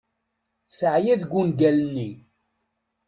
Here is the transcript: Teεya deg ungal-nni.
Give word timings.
Teεya 0.77 1.15
deg 1.21 1.31
ungal-nni. 1.41 2.09